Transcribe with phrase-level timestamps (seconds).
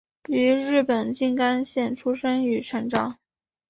[0.29, 3.19] 于日本静冈县出生与成长。